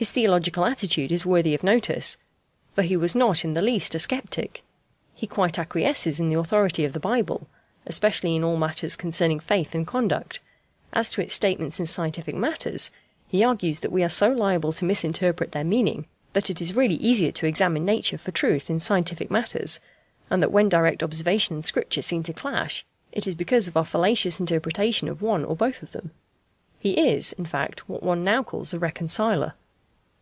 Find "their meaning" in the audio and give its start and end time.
15.52-16.06